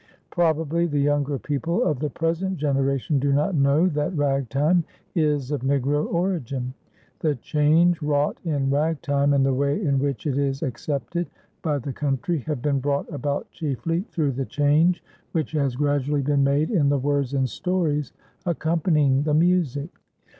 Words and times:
Probably 0.31 0.87
the 0.87 0.97
younger 0.97 1.37
people 1.37 1.83
of 1.83 1.99
the 1.99 2.09
present 2.09 2.57
generation 2.57 3.19
do 3.19 3.31
not 3.31 3.53
know 3.53 3.85
that 3.89 4.17
Ragtime 4.17 4.83
is 5.13 5.51
of 5.51 5.61
Negro 5.61 6.11
origin. 6.11 6.73
The 7.19 7.35
change 7.35 8.01
wrought 8.01 8.39
in 8.43 8.71
Ragtime 8.71 9.31
and 9.31 9.45
the 9.45 9.53
way 9.53 9.79
in 9.79 9.99
which 9.99 10.25
it 10.25 10.39
is 10.39 10.63
accepted 10.63 11.27
by 11.61 11.77
the 11.77 11.93
country 11.93 12.39
have 12.47 12.63
been 12.63 12.79
brought 12.79 13.13
about 13.13 13.51
chiefly 13.51 14.01
through 14.09 14.31
the 14.31 14.45
change 14.45 15.03
which 15.33 15.51
has 15.51 15.75
gradually 15.75 16.23
been 16.23 16.43
made 16.43 16.71
in 16.71 16.89
the 16.89 16.97
words 16.97 17.35
and 17.35 17.47
stories 17.47 18.11
accompanying 18.43 19.21
the 19.21 19.35
music. 19.35 19.91